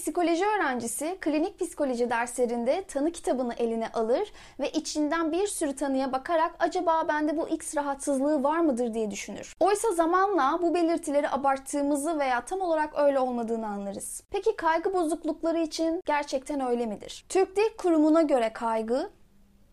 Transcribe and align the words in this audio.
psikoloji 0.00 0.44
öğrencisi 0.46 1.18
klinik 1.20 1.60
psikoloji 1.60 2.10
derslerinde 2.10 2.84
tanı 2.88 3.12
kitabını 3.12 3.54
eline 3.54 3.88
alır 3.88 4.32
ve 4.60 4.70
içinden 4.70 5.32
bir 5.32 5.46
sürü 5.46 5.76
tanıya 5.76 6.12
bakarak 6.12 6.54
acaba 6.58 7.08
bende 7.08 7.36
bu 7.36 7.48
X 7.48 7.76
rahatsızlığı 7.76 8.42
var 8.42 8.60
mıdır 8.60 8.94
diye 8.94 9.10
düşünür. 9.10 9.54
Oysa 9.60 9.92
zamanla 9.92 10.58
bu 10.62 10.74
belirtileri 10.74 11.30
abarttığımızı 11.30 12.18
veya 12.18 12.44
tam 12.44 12.60
olarak 12.60 12.98
öyle 12.98 13.18
olmadığını 13.18 13.66
anlarız. 13.66 14.22
Peki 14.30 14.56
kaygı 14.56 14.94
bozuklukları 14.94 15.60
için 15.60 16.02
gerçekten 16.06 16.60
öyle 16.60 16.86
midir? 16.86 17.24
Türk 17.28 17.56
Dil 17.56 17.76
Kurumu'na 17.78 18.22
göre 18.22 18.52
kaygı, 18.52 19.10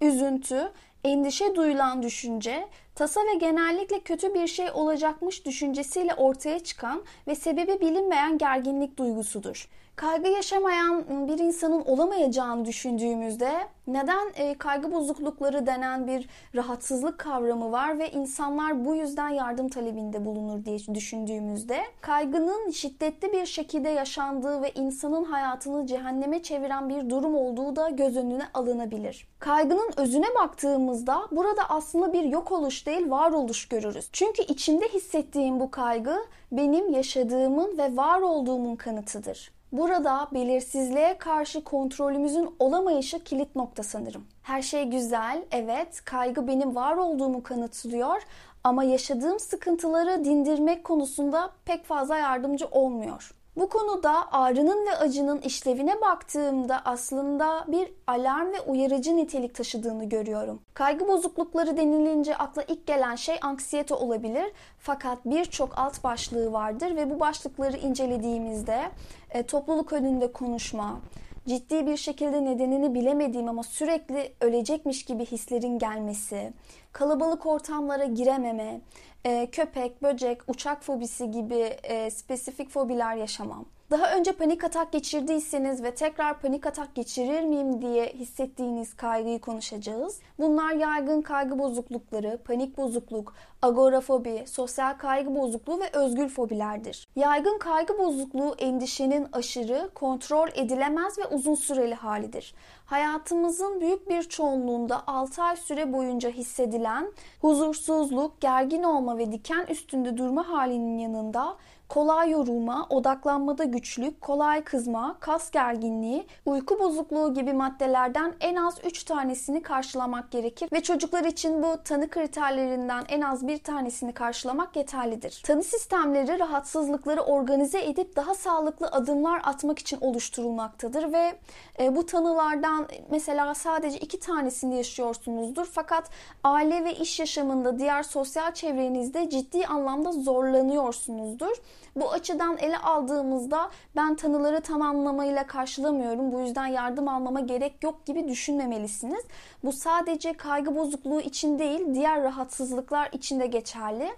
üzüntü, 0.02 0.72
endişe 1.04 1.56
duyulan 1.56 2.04
düşünce, 2.04 2.68
tasa 2.96 3.22
ve 3.22 3.36
genellikle 3.36 4.00
kötü 4.00 4.34
bir 4.34 4.48
şey 4.48 4.72
olacakmış 4.74 5.46
düşüncesiyle 5.46 6.14
ortaya 6.14 6.60
çıkan 6.60 7.04
ve 7.28 7.36
sebebi 7.36 7.82
bilinmeyen 7.82 8.38
gerginlik 8.38 8.98
duygusudur. 8.98 9.70
Kaygı 9.98 10.30
yaşamayan 10.30 11.28
bir 11.28 11.40
insanın 11.40 11.82
olamayacağını 11.82 12.66
düşündüğümüzde 12.66 13.52
neden 13.88 14.28
e, 14.36 14.58
kaygı 14.58 14.92
bozuklukları 14.92 15.66
denen 15.66 16.08
bir 16.08 16.30
rahatsızlık 16.56 17.18
kavramı 17.18 17.72
var 17.72 18.00
ve 18.00 18.12
insanlar 18.12 18.86
bu 18.86 18.96
yüzden 18.96 19.30
yardım 19.30 19.70
talebinde 19.70 20.26
bulunur 20.26 20.66
diye 20.66 20.80
düşündüğümüzde 20.96 21.82
kaygının 22.02 22.72
şiddetli 22.72 23.34
bir 23.34 23.46
şekilde 23.46 23.90
yaşandığı 23.90 24.62
ve 24.62 24.72
insanın 24.72 25.24
hayatını 25.24 25.86
cehenneme 25.86 26.44
çeviren 26.44 26.90
bir 26.90 27.10
durum 27.10 27.36
olduğu 27.36 27.76
da 27.76 27.90
göz 27.90 28.18
önüne 28.18 28.44
alınabilir. 28.54 29.28
Kaygının 29.40 29.92
özüne 29.98 30.28
baktığımızda 30.36 31.22
burada 31.32 31.62
aslında 31.70 32.14
bir 32.14 32.24
yok 32.24 32.52
oluş 32.52 32.86
değil 32.86 33.10
varoluş 33.10 33.68
görürüz. 33.68 34.10
Çünkü 34.14 34.42
içimde 34.42 34.88
hissettiğim 34.88 35.60
bu 35.60 35.72
kaygı 35.72 36.18
benim 36.52 36.94
yaşadığımın 36.94 37.78
ve 37.78 37.98
var 37.98 38.22
olduğumun 38.22 38.76
kanıtıdır. 38.76 39.57
Burada 39.72 40.28
belirsizliğe 40.34 41.18
karşı 41.18 41.64
kontrolümüzün 41.64 42.56
olamayışı 42.60 43.24
kilit 43.24 43.56
nokta 43.56 43.84
sanırım. 43.84 44.26
Her 44.44 44.62
şey 44.62 44.84
güzel, 44.84 45.44
evet, 45.52 46.02
kaygı 46.06 46.48
benim 46.48 46.76
var 46.76 46.98
olduğumu 46.98 47.44
kanıtlıyor 47.44 48.22
ama 48.64 48.84
yaşadığım 48.84 49.40
sıkıntıları 49.40 50.26
dindirmek 50.26 50.84
konusunda 50.84 51.52
pek 51.66 51.86
fazla 51.86 52.18
yardımcı 52.18 52.68
olmuyor. 52.68 53.32
Bu 53.58 53.70
konuda 53.70 54.32
ağrının 54.32 54.86
ve 54.86 54.98
acının 54.98 55.42
işlevine 55.42 56.02
baktığımda 56.02 56.82
aslında 56.86 57.66
bir 57.68 57.92
alarm 58.08 58.54
ve 58.54 58.62
uyarıcı 58.62 59.18
nitelik 59.18 59.56
taşıdığını 59.56 60.10
görüyorum. 60.10 60.60
Kaygı 60.74 61.08
bozuklukları 61.08 61.78
denilince 61.78 62.38
akla 62.38 62.64
ilk 62.64 62.88
gelen 62.88 63.16
şey 63.16 63.36
anksiyete 63.42 63.94
olabilir. 63.94 64.52
Fakat 64.80 65.26
birçok 65.26 65.78
alt 65.78 66.04
başlığı 66.04 66.54
vardır 66.54 66.96
ve 66.96 67.10
bu 67.10 67.20
başlıkları 67.20 67.78
incelediğimizde 67.78 68.82
e, 69.30 69.44
topluluk 69.44 69.94
önünde 69.94 70.32
konuşma, 70.32 71.00
ciddi 71.48 71.88
bir 71.88 71.98
şekilde 71.98 72.46
nedenini 72.46 72.94
bilemediğim 72.94 73.50
ama 73.50 73.64
sürekli 73.64 74.34
ölecekmiş 74.42 75.06
gibi 75.06 75.26
hislerin 75.26 75.80
gelmesi, 75.80 76.54
kalabalık 76.92 77.46
ortamlara 77.46 78.06
girememe, 78.06 78.82
e, 79.28 79.50
köpek, 79.52 80.04
böcek, 80.04 80.42
uçak 80.48 80.84
fobisi 80.84 81.32
gibi 81.32 81.78
e, 81.84 82.12
spesifik 82.12 82.70
fobiler 82.70 83.16
yaşamam. 83.16 83.66
Daha 83.92 84.16
önce 84.16 84.32
panik 84.32 84.64
atak 84.64 84.92
geçirdiyseniz 84.92 85.84
ve 85.84 85.96
tekrar 85.96 86.42
panik 86.42 86.66
atak 86.66 86.96
geçirir 86.96 87.42
miyim 87.42 87.82
diye 87.82 88.06
hissettiğiniz 88.06 88.96
kaygıyı 88.96 89.42
konuşacağız. 89.42 90.20
Bunlar 90.40 90.72
yaygın 90.74 91.22
kaygı 91.22 91.60
bozuklukları, 91.60 92.40
panik 92.46 92.78
bozukluk, 92.78 93.34
agorafobi, 93.62 94.44
sosyal 94.48 94.94
kaygı 94.94 95.36
bozukluğu 95.36 95.80
ve 95.80 95.90
özgül 95.94 96.30
fobilerdir. 96.30 97.08
Yaygın 97.16 97.58
kaygı 97.58 97.98
bozukluğu 98.00 98.56
endişenin 98.60 99.28
aşırı, 99.32 99.90
kontrol 99.96 100.48
edilemez 100.56 101.18
ve 101.20 101.28
uzun 101.28 101.56
süreli 101.56 101.96
halidir. 101.96 102.54
Hayatımızın 102.86 103.82
büyük 103.82 104.10
bir 104.10 104.24
çoğunluğunda 104.24 105.08
6 105.08 105.44
ay 105.44 105.56
süre 105.56 105.94
boyunca 105.94 106.30
hissedilen 106.30 107.12
huzursuzluk, 107.42 108.42
gergin 108.42 108.84
olma 108.84 109.18
ve 109.18 109.32
diken 109.32 109.66
üstünde 109.70 110.18
durma 110.18 110.50
halinin 110.50 110.98
yanında 110.98 111.58
kolay 111.90 112.32
yorulma, 112.32 112.88
odaklanmada 112.90 113.64
güçlük, 113.64 114.22
kolay 114.22 114.64
kızma, 114.64 115.18
kas 115.20 115.52
gerginliği, 115.52 116.28
uyku 116.46 116.80
bozukluğu 116.80 117.34
gibi 117.34 117.54
maddelerden 117.54 118.34
en 118.40 118.56
az 118.56 118.76
3 118.86 119.04
tanesini 119.04 119.62
karşılamak 119.62 120.32
gerekir 120.32 120.70
ve 120.74 120.84
çocuklar 120.84 121.24
için 121.24 121.64
bu 121.64 121.84
tanı 121.84 122.10
kriterlerinden 122.10 123.04
en 123.10 123.22
az 123.22 123.48
bir 123.48 123.58
tanesini 123.58 124.14
karşılamak 124.14 124.76
yeterlidir. 124.76 125.42
Tanı 125.46 125.64
sistemleri 125.64 126.40
rahatsızlıkları 126.40 127.22
organize 127.22 127.86
edip 127.86 128.16
daha 128.16 128.36
sağlıklı 128.36 128.88
adımlar 128.88 129.42
atmak 129.44 129.80
için 129.80 129.98
oluşturulmaktadır 130.02 131.14
ve 131.14 131.36
e, 131.80 131.96
bu 131.96 132.06
tanılardan 132.06 132.88
mesela 133.10 133.56
sadece 133.56 134.00
iki 134.00 134.20
tanesini 134.20 134.78
yaşıyorsunuzdur 134.78 135.66
fakat 135.66 136.10
aile 136.44 136.84
ve 136.84 136.94
iş 136.94 137.20
yaşamında 137.20 137.80
diğer 137.80 138.04
sosyal 138.04 138.54
çevrenizde 138.54 139.30
ciddi 139.30 139.68
anlamda 139.68 140.12
zorlanıyorsunuzdur. 140.12 141.58
Bu 141.96 142.12
açıdan 142.12 142.58
ele 142.58 142.78
aldığımızda 142.78 143.70
ben 143.96 144.16
tanıları 144.16 144.62
tamamlamayla 144.62 145.48
karşılamıyorum. 145.48 146.32
Bu 146.32 146.40
yüzden 146.40 146.68
yardım 146.68 147.08
almama 147.08 147.40
gerek 147.40 147.84
yok 147.84 148.06
gibi 148.06 148.28
düşünmemelisiniz. 148.28 149.24
Bu 149.64 149.72
sadece 149.72 150.34
kaygı 150.34 150.76
bozukluğu 150.76 151.22
için 151.22 151.60
değil, 151.60 151.94
diğer 151.94 152.24
rahatsızlıklar 152.24 153.10
için 153.12 153.40
de 153.40 153.46
geçerli. 153.48 154.10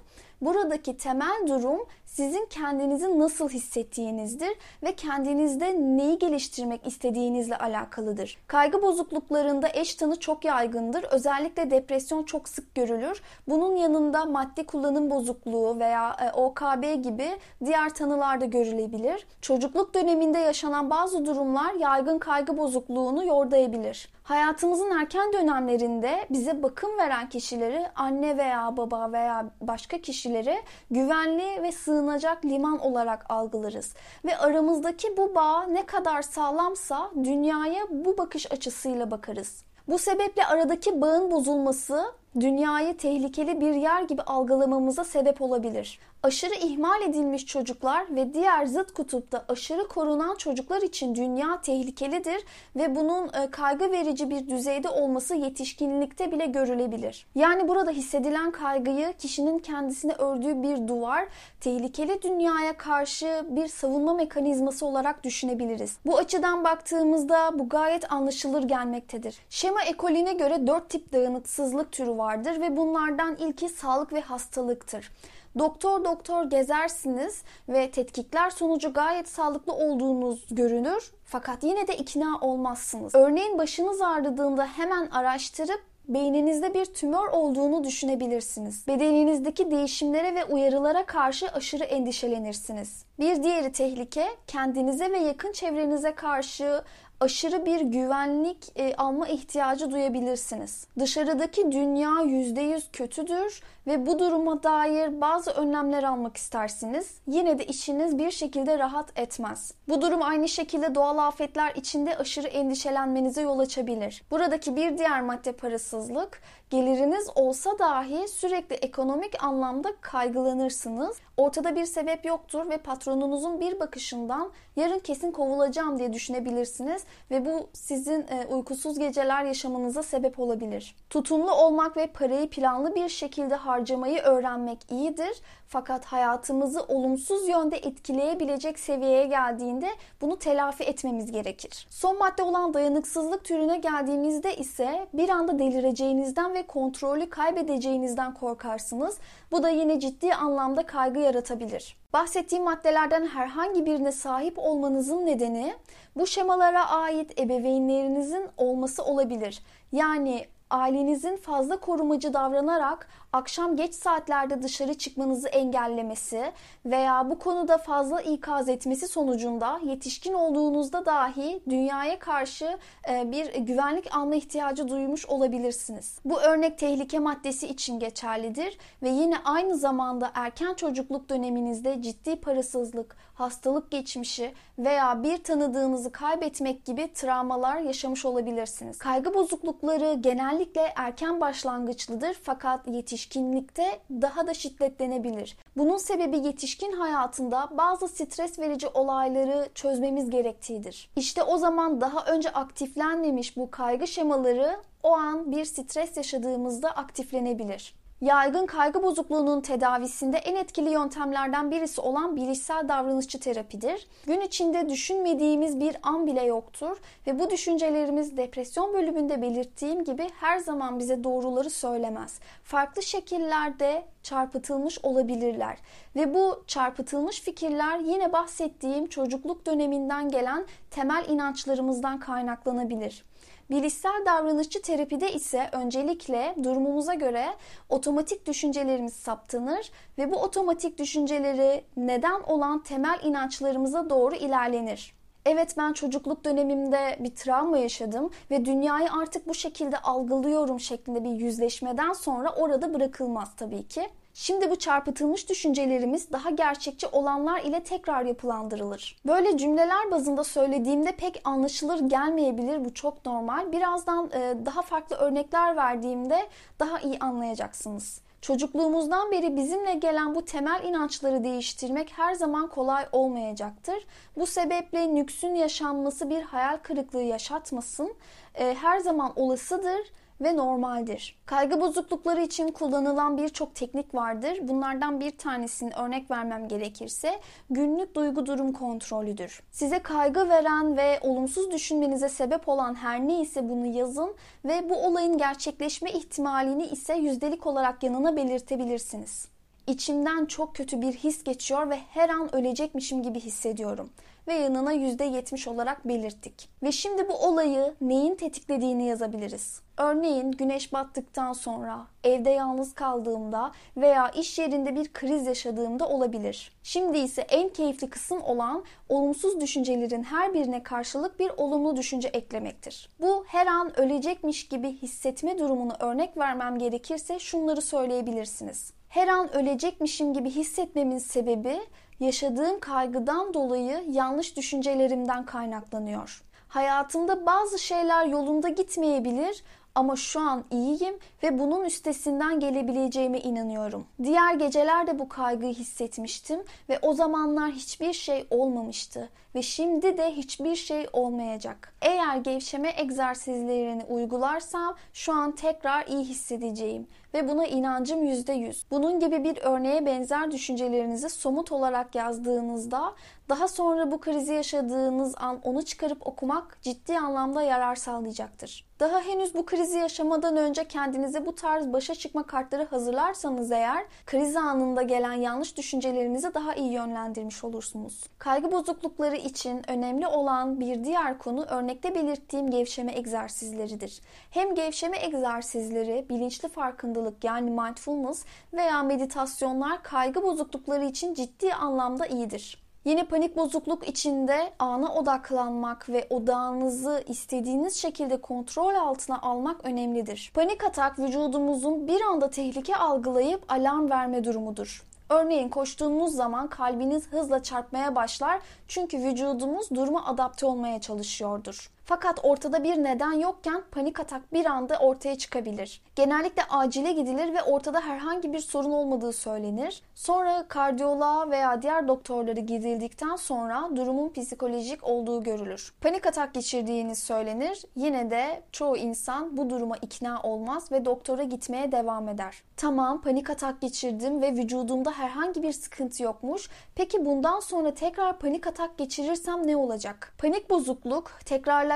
Buradaki 0.42 0.98
temel 0.98 1.48
durum 1.48 1.80
sizin 2.10 2.46
kendinizi 2.50 3.20
nasıl 3.20 3.50
hissettiğinizdir 3.50 4.52
ve 4.84 4.96
kendinizde 4.96 5.76
neyi 5.80 6.18
geliştirmek 6.18 6.88
istediğinizle 6.88 7.58
alakalıdır. 7.58 8.38
Kaygı 8.48 8.82
bozukluklarında 8.82 9.70
eş 9.74 9.96
tanı 9.96 10.20
çok 10.20 10.46
yaygındır. 10.46 11.04
Özellikle 11.04 11.72
depresyon 11.72 12.24
çok 12.24 12.50
sık 12.50 12.76
görülür. 12.76 13.22
Bunun 13.48 13.76
yanında 13.76 14.26
madde 14.26 14.66
kullanım 14.66 15.10
bozukluğu 15.10 15.80
veya 15.80 16.16
e, 16.22 16.32
OKB 16.32 17.04
gibi 17.04 17.30
diğer 17.66 17.94
tanılar 17.94 18.42
da 18.42 18.46
görülebilir. 18.46 19.28
Çocukluk 19.42 19.94
döneminde 19.94 20.40
yaşanan 20.40 20.90
bazı 20.90 21.26
durumlar 21.26 21.74
yaygın 21.74 22.20
kaygı 22.20 22.58
bozukluğunu 22.58 23.26
yordayabilir. 23.26 24.10
Hayatımızın 24.30 24.92
erken 24.92 25.34
dönemlerinde 25.34 26.26
bize 26.30 26.64
bakım 26.64 26.98
veren 26.98 27.30
kişileri 27.30 27.88
anne 27.96 28.38
veya 28.38 28.78
baba 28.78 29.12
veya 29.12 29.46
başka 29.62 30.02
kişileri 30.02 30.56
güvenli 30.92 31.64
ve 31.64 31.72
sığınacak 32.00 32.46
liman 32.46 32.80
olarak 32.80 33.26
algılarız. 33.30 33.94
Ve 34.26 34.38
aramızdaki 34.38 35.18
bu 35.18 35.36
bağ 35.36 35.64
ne 35.64 35.86
kadar 35.86 36.22
sağlamsa 36.22 37.12
dünyaya 37.24 37.84
bu 37.90 38.18
bakış 38.18 38.52
açısıyla 38.52 39.12
bakarız. 39.12 39.64
Bu 39.88 39.98
sebeple 39.98 40.46
aradaki 40.46 41.02
bağın 41.02 41.32
bozulması 41.32 42.06
dünyayı 42.40 42.98
tehlikeli 42.98 43.62
bir 43.62 43.74
yer 43.74 44.02
gibi 44.02 44.22
algılamamıza 44.22 45.04
sebep 45.04 45.42
olabilir. 45.42 46.00
Aşırı 46.24 46.54
ihmal 46.54 47.02
edilmiş 47.02 47.46
çocuklar 47.46 48.16
ve 48.16 48.34
diğer 48.34 48.66
zıt 48.66 48.94
kutupta 48.94 49.46
aşırı 49.48 49.88
korunan 49.88 50.36
çocuklar 50.36 50.82
için 50.82 51.16
dünya 51.16 51.62
tehlikelidir 51.62 52.44
ve 52.76 52.96
bunun 52.96 53.28
e, 53.28 53.52
kaygı 53.52 53.92
verici 53.92 54.30
bir 54.30 54.48
düzeyde 54.48 54.90
olması 54.90 55.36
yetişkinlikte 55.36 56.32
bile 56.32 56.46
görülebilir. 56.46 57.28
Yani 57.36 57.68
burada 57.68 57.92
hissedilen 57.92 58.52
kaygıyı 58.52 59.14
kişinin 59.18 59.60
kendisine 59.60 60.14
ördüğü 60.14 60.64
bir 60.64 60.88
duvar, 60.88 61.28
tehlikeli 61.62 62.22
dünyaya 62.22 62.78
karşı 62.78 63.46
bir 63.50 63.68
savunma 63.68 64.14
mekanizması 64.14 64.86
olarak 64.86 65.24
düşünebiliriz. 65.24 65.98
Bu 66.06 66.18
açıdan 66.18 66.64
baktığımızda 66.64 67.60
bu 67.60 67.70
gayet 67.70 68.12
anlaşılır 68.12 68.64
gelmektedir. 68.64 69.38
Şema 69.50 69.82
ekolüne 69.84 70.34
göre 70.34 70.68
dört 70.68 70.90
tip 70.90 71.14
dayanıksızlık 71.14 71.92
türü 71.92 72.18
vardır 72.18 72.62
ve 72.62 72.78
bunlardan 72.78 73.36
ilki 73.36 73.70
sağlık 73.70 74.14
ve 74.14 74.22
hastalıktır. 74.22 75.12
Doktor 75.60 76.06
doktor 76.06 76.44
gezersiniz 76.44 77.44
ve 77.70 77.92
tetkikler 77.92 78.50
sonucu 78.50 78.94
gayet 78.94 79.30
sağlıklı 79.30 79.74
olduğunuz 79.74 80.46
görünür 80.52 81.12
fakat 81.26 81.64
yine 81.64 81.88
de 81.88 81.98
ikna 81.98 82.40
olmazsınız. 82.42 83.16
Örneğin 83.16 83.58
başınız 83.58 84.02
ağrıdığında 84.02 84.66
hemen 84.66 85.08
araştırıp 85.08 85.82
beyninizde 86.08 86.74
bir 86.74 86.86
tümör 86.86 87.28
olduğunu 87.28 87.84
düşünebilirsiniz. 87.84 88.88
Bedeninizdeki 88.88 89.72
değişimlere 89.72 90.36
ve 90.36 90.46
uyarılara 90.46 91.06
karşı 91.06 91.48
aşırı 91.48 91.84
endişelenirsiniz. 91.84 93.06
Bir 93.20 93.44
diğeri 93.44 93.72
tehlike 93.72 94.28
kendinize 94.48 95.12
ve 95.12 95.18
yakın 95.18 95.52
çevrenize 95.52 96.16
karşı 96.16 96.84
aşırı 97.20 97.66
bir 97.66 97.82
güvenlik 97.82 98.72
e, 98.76 98.96
alma 98.96 99.28
ihtiyacı 99.28 99.92
duyabilirsiniz. 99.92 100.88
Dışarıdaki 101.00 101.72
dünya 101.72 102.10
%100 102.10 102.82
kötüdür 102.94 103.62
ve 103.88 104.06
bu 104.06 104.20
duruma 104.20 104.64
dair 104.64 105.22
bazı 105.22 105.52
önlemler 105.52 106.04
almak 106.04 106.38
istersiniz. 106.38 107.18
Yine 107.28 107.60
de 107.60 107.66
içiniz 107.66 108.18
bir 108.18 108.32
şekilde 108.32 108.80
rahat 108.80 109.20
etmez. 109.20 109.74
Bu 109.88 110.02
durum 110.02 110.22
aynı 110.22 110.50
şekilde 110.50 110.96
doğal 110.96 111.18
afetler 111.18 111.76
içinde 111.76 112.18
aşırı 112.18 112.48
endişelenmenize 112.48 113.42
yol 113.42 113.60
açabilir. 113.60 114.24
Buradaki 114.32 114.76
bir 114.76 114.98
diğer 114.98 115.22
madde 115.22 115.52
parasızlık. 115.52 116.42
Geliriniz 116.70 117.28
olsa 117.36 117.80
dahi 117.80 118.28
sürekli 118.28 118.76
ekonomik 118.76 119.44
anlamda 119.44 119.90
kaygılanırsınız. 120.02 121.18
Ortada 121.38 121.76
bir 121.76 121.86
sebep 121.86 122.26
yoktur 122.26 122.70
ve 122.70 122.78
patronunuzun 122.78 123.62
bir 123.62 123.80
bakışından 123.80 124.52
yarın 124.76 125.00
kesin 125.00 125.32
kovulacağım 125.32 126.00
diye 126.00 126.14
düşünebilirsiniz 126.14 127.04
ve 127.32 127.46
bu 127.46 127.70
sizin 127.74 128.22
e, 128.22 128.46
uykusuz 128.50 129.00
geceler 129.00 129.44
yaşamanıza 129.44 130.04
sebep 130.04 130.40
olabilir. 130.40 130.96
Tutumlu 131.10 131.52
olmak 131.52 131.98
ve 131.98 132.08
parayı 132.08 132.50
planlı 132.50 132.96
bir 132.96 133.10
şekilde 133.10 133.56
harcamayı 133.56 134.22
öğrenmek 134.22 134.92
iyidir. 134.92 135.42
Fakat 135.68 136.06
hayatımızı 136.06 136.84
olumsuz 136.84 137.48
yönde 137.48 137.78
etkileyebilecek 137.78 138.80
seviyeye 138.80 139.26
geldiğinde 139.26 139.88
bunu 140.22 140.40
telafi 140.40 140.84
etmemiz 140.84 141.32
gerekir. 141.32 141.88
Son 141.90 142.18
madde 142.18 142.44
olan 142.44 142.74
dayanıksızlık 142.74 143.44
türüne 143.44 143.78
geldiğimizde 143.78 144.56
ise 144.56 145.08
bir 145.14 145.30
anda 145.30 145.60
delireceğinizden 145.60 146.54
ve 146.54 146.59
kontrolü 146.68 147.30
kaybedeceğinizden 147.30 148.34
korkarsınız. 148.34 149.18
Bu 149.52 149.64
da 149.64 149.70
yine 149.70 150.00
ciddi 150.00 150.34
anlamda 150.34 150.86
kaygı 150.86 151.20
yaratabilir. 151.20 151.98
Bahsettiğim 152.14 152.64
maddelerden 152.64 153.26
herhangi 153.26 153.86
birine 153.86 154.12
sahip 154.12 154.60
olmanızın 154.60 155.26
nedeni 155.26 155.74
bu 156.16 156.28
şemalara 156.28 156.90
ait 156.90 157.40
ebeveynlerinizin 157.40 158.48
olması 158.58 159.04
olabilir. 159.04 159.62
Yani 159.92 160.46
ailenizin 160.70 161.38
fazla 161.38 161.80
korumacı 161.80 162.34
davranarak 162.34 163.08
akşam 163.34 163.76
geç 163.76 163.96
saatlerde 163.96 164.64
dışarı 164.64 164.94
çıkmanızı 164.94 165.48
engellemesi 165.48 166.52
veya 166.86 167.30
bu 167.30 167.40
konuda 167.40 167.78
fazla 167.78 168.22
ikaz 168.22 168.70
etmesi 168.70 169.08
sonucunda 169.08 169.80
yetişkin 169.84 170.34
olduğunuzda 170.34 171.06
dahi 171.06 171.60
dünyaya 171.70 172.20
karşı 172.20 172.78
e, 173.10 173.32
bir 173.32 173.54
güvenlik 173.54 174.16
alma 174.16 174.36
ihtiyacı 174.36 174.88
duymuş 174.88 175.26
olabilirsiniz. 175.26 176.20
Bu 176.26 176.42
örnek 176.42 176.78
tehlike 176.78 177.20
maddesi 177.20 177.68
için 177.68 178.00
geçerlidir 178.00 178.78
ve 179.04 179.10
yine 179.10 179.38
aynı 179.44 179.78
zamanda 179.78 180.32
erken 180.34 180.74
çocukluk 180.74 181.30
döneminizde 181.30 182.02
ciddi 182.02 182.36
parasızlık, 182.36 183.16
hastalık 183.34 183.92
geçmişi 183.92 184.54
veya 184.80 185.24
bir 185.24 185.44
tanıdığınızı 185.44 186.12
kaybetmek 186.12 186.86
gibi 186.86 187.14
travmalar 187.14 187.78
yaşamış 187.78 188.26
olabilirsiniz. 188.26 188.98
Kaygı 188.98 189.34
bozuklukları 189.34 190.14
genellikle 190.60 190.94
erken 190.96 191.42
başlangıçlıdır 191.42 192.34
fakat 192.44 192.88
yetişkinlikte 192.88 194.00
daha 194.12 194.48
da 194.48 194.54
şiddetlenebilir. 194.54 195.58
Bunun 195.78 195.98
sebebi 195.98 196.38
yetişkin 196.38 196.92
hayatında 196.92 197.70
bazı 197.78 198.08
stres 198.08 198.60
verici 198.60 198.88
olayları 198.88 199.70
çözmemiz 199.76 200.30
gerektiğidir. 200.30 201.10
İşte 201.16 201.44
o 201.44 201.58
zaman 201.58 202.02
daha 202.02 202.26
önce 202.26 202.50
aktiflenmemiş 202.50 203.58
bu 203.58 203.72
kaygı 203.72 204.08
şemaları 204.08 204.80
o 205.04 205.12
an 205.12 205.52
bir 205.52 205.66
stres 205.66 206.18
yaşadığımızda 206.18 206.92
aktiflenebilir. 206.92 207.99
Yaygın 208.22 208.66
kaygı 208.66 209.04
bozukluğunun 209.04 209.62
tedavisinde 209.62 210.38
en 210.38 210.56
etkili 210.56 210.90
yöntemlerden 210.90 211.72
birisi 211.72 212.02
olan 212.02 212.36
bilişsel 212.36 212.88
davranışçı 212.88 213.40
terapidir. 213.40 214.08
Gün 214.26 214.42
içinde 214.42 214.90
düşünmediğimiz 214.90 215.80
bir 215.80 215.98
an 216.04 216.28
bile 216.28 216.44
yoktur 216.44 216.98
ve 217.28 217.40
bu 217.40 217.50
düşüncelerimiz 217.50 218.38
depresyon 218.38 218.94
bölümünde 218.94 219.42
belirttiğim 219.42 220.04
gibi 220.04 220.28
her 220.40 220.58
zaman 220.58 221.00
bize 221.00 221.24
doğruları 221.24 221.70
söylemez. 221.70 222.40
Farklı 222.64 223.04
şekillerde 223.04 224.06
çarpıtılmış 224.24 225.00
olabilirler 225.04 225.78
ve 226.16 226.34
bu 226.34 226.64
çarpıtılmış 226.68 227.42
fikirler 227.42 228.00
yine 228.00 228.34
bahsettiğim 228.34 229.08
çocukluk 229.08 229.66
döneminden 229.66 230.30
gelen 230.30 230.66
temel 230.92 231.26
inançlarımızdan 231.30 232.20
kaynaklanabilir. 232.20 233.29
Bilişsel 233.70 234.26
davranışçı 234.26 234.82
terapide 234.82 235.34
ise 235.34 235.70
öncelikle 235.72 236.56
durumumuza 236.64 237.14
göre 237.14 237.46
otomatik 237.90 238.46
düşüncelerimiz 238.46 239.14
saptanır 239.14 239.92
ve 240.18 240.32
bu 240.32 240.36
otomatik 240.36 240.98
düşünceleri 240.98 241.84
neden 241.98 242.42
olan 242.42 242.84
temel 242.84 243.20
inançlarımıza 243.24 244.10
doğru 244.10 244.36
ilerlenir. 244.36 245.14
Evet 245.46 245.76
ben 245.78 245.94
çocukluk 245.94 246.46
dönemimde 246.46 247.18
bir 247.20 247.36
travma 247.36 247.78
yaşadım 247.78 248.30
ve 248.52 248.66
dünyayı 248.66 249.12
artık 249.12 249.48
bu 249.48 249.54
şekilde 249.54 249.98
algılıyorum 249.98 250.80
şeklinde 250.80 251.24
bir 251.24 251.30
yüzleşmeden 251.30 252.14
sonra 252.14 252.50
orada 252.50 252.94
bırakılmaz 252.94 253.56
tabii 253.56 253.88
ki. 253.88 254.10
Şimdi 254.42 254.72
bu 254.72 254.76
çarpıtılmış 254.76 255.50
düşüncelerimiz 255.50 256.32
daha 256.32 256.50
gerçekçi 256.50 257.08
olanlar 257.08 257.62
ile 257.62 257.84
tekrar 257.84 258.26
yapılandırılır. 258.26 259.18
Böyle 259.28 259.58
cümleler 259.58 260.12
bazında 260.12 260.44
söylediğimde 260.44 261.12
pek 261.12 261.42
anlaşılır 261.44 262.00
gelmeyebilir. 262.00 262.86
Bu 262.86 262.94
çok 262.94 263.26
normal. 263.26 263.72
Birazdan 263.72 264.30
e, 264.34 264.66
daha 264.66 264.82
farklı 264.82 265.16
örnekler 265.16 265.76
verdiğimde 265.76 266.48
daha 266.80 267.00
iyi 267.00 267.20
anlayacaksınız. 267.20 268.22
Çocukluğumuzdan 268.42 269.32
beri 269.32 269.58
bizimle 269.58 269.94
gelen 269.94 270.36
bu 270.36 270.46
temel 270.46 270.84
inançları 270.84 271.44
değiştirmek 271.44 272.12
her 272.16 272.34
zaman 272.34 272.68
kolay 272.68 273.06
olmayacaktır. 273.12 274.06
Bu 274.38 274.46
sebeple 274.46 275.16
nüksün 275.16 275.56
yaşanması 275.56 276.30
bir 276.30 276.42
hayal 276.42 276.78
kırıklığı 276.78 277.24
yaşatmasın. 277.24 278.14
E, 278.56 278.74
her 278.74 279.00
zaman 279.00 279.34
olasıdır 279.36 280.02
ve 280.42 280.58
normaldir. 280.58 281.40
Kaygı 281.46 281.82
bozuklukları 281.82 282.42
için 282.42 282.68
kullanılan 282.68 283.38
birçok 283.38 283.76
teknik 283.76 284.16
vardır. 284.16 284.60
Bunlardan 284.62 285.20
bir 285.20 285.38
tanesini 285.38 285.94
örnek 285.94 286.32
vermem 286.32 286.68
gerekirse 286.68 287.40
günlük 287.70 288.16
duygu 288.16 288.46
durum 288.46 288.74
kontrolüdür. 288.74 289.64
Size 289.72 290.00
kaygı 290.00 290.50
veren 290.50 290.98
ve 290.98 291.20
olumsuz 291.22 291.72
düşünmenize 291.72 292.30
sebep 292.30 292.70
olan 292.70 292.96
her 292.96 293.28
neyse 293.28 293.70
bunu 293.70 293.86
yazın 293.86 294.36
ve 294.66 294.90
bu 294.90 294.96
olayın 294.96 295.38
gerçekleşme 295.38 296.12
ihtimalini 296.12 296.86
ise 296.86 297.14
yüzdelik 297.14 297.68
olarak 297.68 298.04
yanına 298.04 298.36
belirtebilirsiniz. 298.36 299.48
İçimden 299.88 300.46
çok 300.46 300.76
kötü 300.76 301.02
bir 301.02 301.14
his 301.14 301.44
geçiyor 301.44 301.90
ve 301.90 301.98
her 301.98 302.30
an 302.30 302.56
ölecekmişim 302.56 303.24
gibi 303.24 303.40
hissediyorum 303.40 304.10
ve 304.48 304.54
yanına 304.54 304.94
%70 304.94 305.70
olarak 305.70 306.08
belirttik. 306.08 306.70
Ve 306.84 306.92
şimdi 306.92 307.28
bu 307.28 307.34
olayı 307.34 307.94
neyin 308.02 308.36
tetiklediğini 308.36 309.06
yazabiliriz. 309.06 309.82
Örneğin 310.00 310.52
güneş 310.52 310.94
battıktan 310.94 311.54
sonra, 311.54 312.08
evde 312.24 312.50
yalnız 312.50 312.94
kaldığımda 312.94 313.72
veya 313.98 314.30
iş 314.30 314.60
yerinde 314.60 314.96
bir 314.96 315.14
kriz 315.14 315.48
yaşadığımda 315.48 316.08
olabilir. 316.08 316.72
Şimdi 316.84 317.18
ise 317.18 317.42
en 317.42 317.70
keyifli 317.70 318.10
kısım 318.10 318.42
olan 318.42 318.84
olumsuz 319.10 319.62
düşüncelerin 319.62 320.24
her 320.24 320.54
birine 320.54 320.84
karşılık 320.84 321.40
bir 321.40 321.52
olumlu 321.58 321.96
düşünce 321.96 322.28
eklemektir. 322.28 323.10
Bu 323.22 323.46
her 323.48 323.68
an 323.68 324.00
ölecekmiş 324.00 324.68
gibi 324.68 324.92
hissetme 324.92 325.60
durumunu 325.60 325.94
örnek 326.00 326.38
vermem 326.38 326.78
gerekirse 326.78 327.40
şunları 327.40 327.82
söyleyebilirsiniz. 327.82 328.94
Her 329.10 329.28
an 329.28 329.56
ölecekmişim 329.56 330.34
gibi 330.34 330.50
hissetmemin 330.50 331.18
sebebi 331.18 331.80
yaşadığım 332.20 332.80
kaygıdan 332.80 333.54
dolayı 333.54 334.04
yanlış 334.12 334.58
düşüncelerimden 334.58 335.46
kaynaklanıyor. 335.46 336.44
Hayatımda 336.68 337.46
bazı 337.46 337.80
şeyler 337.80 338.26
yolunda 338.26 338.70
gitmeyebilir 338.70 339.64
ama 339.96 340.16
şu 340.16 340.40
an 340.40 340.64
iyiyim 340.72 341.18
ve 341.44 341.60
bunun 341.60 341.86
üstesinden 341.86 342.60
gelebileceğime 342.60 343.40
inanıyorum. 343.40 344.08
Diğer 344.24 344.54
gecelerde 344.54 345.20
bu 345.20 345.30
kaygıyı 345.30 345.74
hissetmiştim 345.74 346.60
ve 346.90 347.00
o 347.02 347.14
zamanlar 347.14 347.72
hiçbir 347.72 348.14
şey 348.14 348.48
olmamıştı 348.50 349.30
ve 349.56 349.62
şimdi 349.62 350.18
de 350.18 350.32
hiçbir 350.32 350.76
şey 350.76 351.08
olmayacak. 351.14 351.94
Eğer 352.02 352.38
gevşeme 352.38 352.94
egzersizlerini 352.98 354.04
uygularsam 354.04 354.96
şu 355.14 355.34
an 355.34 355.52
tekrar 355.52 356.08
iyi 356.08 356.24
hissedeceğim 356.24 357.08
ve 357.34 357.50
buna 357.50 357.66
inancım 357.66 358.24
%100. 358.24 358.84
Bunun 358.92 359.20
gibi 359.20 359.44
bir 359.44 359.58
örneğe 359.58 360.06
benzer 360.06 360.52
düşüncelerinizi 360.52 361.30
somut 361.30 361.72
olarak 361.72 362.16
yazdığınızda 362.16 363.14
daha 363.50 363.68
sonra 363.68 364.12
bu 364.12 364.20
krizi 364.20 364.54
yaşadığınız 364.54 365.36
an 365.38 365.60
onu 365.64 365.86
çıkarıp 365.86 366.28
okumak 366.28 366.78
ciddi 366.82 367.18
anlamda 367.18 367.62
yarar 367.62 367.96
sağlayacaktır. 367.96 368.90
Daha 369.00 369.22
henüz 369.22 369.56
bu 369.56 369.66
krizi 369.66 369.98
yaşamadan 369.98 370.58
önce 370.58 370.84
kendinize 370.88 371.46
bu 371.46 371.56
tarz 371.56 371.94
başa 371.94 372.16
çıkma 372.16 372.44
kartları 372.44 372.86
hazırlarsanız 372.86 373.72
eğer 373.72 374.06
kriz 374.26 374.56
anında 374.56 375.02
gelen 375.02 375.34
yanlış 375.34 375.78
düşüncelerinizi 375.78 376.54
daha 376.54 376.74
iyi 376.76 376.92
yönlendirmiş 376.92 377.64
olursunuz. 377.64 378.24
Kaygı 378.38 378.72
bozuklukları 378.72 379.36
için 379.40 379.90
önemli 379.90 380.28
olan 380.28 380.80
bir 380.80 381.04
diğer 381.04 381.38
konu 381.38 381.66
örnekte 381.66 382.16
belirttiğim 382.16 382.72
gevşeme 382.72 383.18
egzersizleridir. 383.18 384.22
Hem 384.52 384.76
gevşeme 384.76 385.18
egzersizleri, 385.26 386.26
bilinçli 386.30 386.70
farkındalık 386.70 387.44
yani 387.44 387.72
mindfulness 387.72 388.46
veya 388.74 389.04
meditasyonlar 389.04 390.04
kaygı 390.04 390.44
bozuklukları 390.44 391.06
için 391.06 391.34
ciddi 391.34 391.74
anlamda 391.74 392.26
iyidir. 392.26 392.90
Yine 393.06 393.24
panik 393.24 393.58
bozukluk 393.58 394.08
içinde 394.08 394.74
ana 394.80 395.14
odaklanmak 395.14 396.10
ve 396.10 396.28
odağınızı 396.30 397.24
istediğiniz 397.28 397.96
şekilde 397.96 398.42
kontrol 398.42 398.96
altına 398.96 399.42
almak 399.42 399.86
önemlidir. 399.86 400.52
Panik 400.54 400.84
atak 400.84 401.20
vücudumuzun 401.20 402.08
bir 402.08 402.22
anda 402.22 402.50
tehlike 402.50 402.96
algılayıp 402.96 403.72
alarm 403.72 404.10
verme 404.10 404.44
durumudur. 404.44 405.04
Örneğin 405.30 405.70
koştuğunuz 405.70 406.36
zaman 406.36 406.68
kalbiniz 406.68 407.28
hızla 407.32 407.64
çarpmaya 407.64 408.16
başlar 408.16 408.60
çünkü 408.88 409.18
vücudumuz 409.18 409.90
duruma 409.90 410.26
adapte 410.26 410.66
olmaya 410.66 411.02
çalışıyordur. 411.02 411.90
Fakat 412.10 412.40
ortada 412.44 412.84
bir 412.84 413.04
neden 413.04 413.32
yokken 413.32 413.84
panik 413.92 414.20
atak 414.20 414.54
bir 414.54 414.66
anda 414.66 414.98
ortaya 415.00 415.38
çıkabilir. 415.38 416.02
Genellikle 416.16 416.64
acile 416.70 417.12
gidilir 417.12 417.54
ve 417.54 417.64
ortada 417.64 418.02
herhangi 418.02 418.54
bir 418.54 418.60
sorun 418.60 418.92
olmadığı 418.92 419.34
söylenir. 419.34 420.02
Sonra 420.16 420.66
kardiyoloğa 420.68 421.50
veya 421.50 421.82
diğer 421.82 422.08
doktorları 422.08 422.60
gidildikten 422.60 423.36
sonra 423.36 423.90
durumun 423.96 424.30
psikolojik 424.30 425.04
olduğu 425.04 425.44
görülür. 425.44 425.94
Panik 426.02 426.28
atak 426.28 426.54
geçirdiğiniz 426.54 427.20
söylenir. 427.20 427.82
Yine 427.96 428.32
de 428.32 428.62
çoğu 428.72 428.98
insan 428.98 429.58
bu 429.58 429.70
duruma 429.70 429.98
ikna 429.98 430.42
olmaz 430.42 430.92
ve 430.92 431.06
doktora 431.06 431.44
gitmeye 431.44 431.92
devam 431.92 432.30
eder. 432.30 432.64
Tamam 432.78 433.22
panik 433.22 433.50
atak 433.50 433.82
geçirdim 433.82 434.42
ve 434.42 434.52
vücudumda 434.52 435.12
herhangi 435.12 435.64
bir 435.64 435.72
sıkıntı 435.72 436.24
yokmuş. 436.24 436.70
Peki 436.96 437.26
bundan 437.26 437.60
sonra 437.60 437.94
tekrar 437.94 438.40
panik 438.40 438.68
atak 438.68 438.98
geçirirsem 438.98 439.68
ne 439.68 439.76
olacak? 439.76 440.34
Panik 440.38 440.70
bozukluk, 440.70 441.32